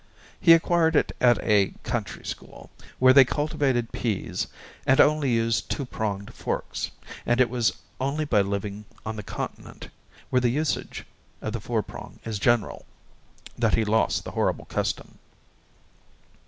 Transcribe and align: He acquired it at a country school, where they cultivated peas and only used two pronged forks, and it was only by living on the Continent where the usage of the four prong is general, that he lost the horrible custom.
He 0.39 0.53
acquired 0.53 0.95
it 0.95 1.11
at 1.21 1.37
a 1.43 1.75
country 1.83 2.25
school, 2.25 2.71
where 2.97 3.13
they 3.13 3.23
cultivated 3.23 3.91
peas 3.91 4.47
and 4.87 4.99
only 4.99 5.29
used 5.29 5.69
two 5.69 5.85
pronged 5.85 6.33
forks, 6.33 6.89
and 7.23 7.39
it 7.39 7.51
was 7.51 7.73
only 7.99 8.25
by 8.25 8.41
living 8.41 8.85
on 9.05 9.15
the 9.15 9.21
Continent 9.21 9.89
where 10.31 10.41
the 10.41 10.49
usage 10.49 11.05
of 11.39 11.53
the 11.53 11.61
four 11.61 11.83
prong 11.83 12.19
is 12.25 12.39
general, 12.39 12.87
that 13.55 13.75
he 13.75 13.85
lost 13.85 14.23
the 14.23 14.31
horrible 14.31 14.65
custom. 14.65 15.19